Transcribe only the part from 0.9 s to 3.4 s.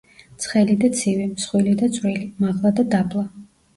ცივი, მსხვილი და წვრილი, მაღლა და დაბლა.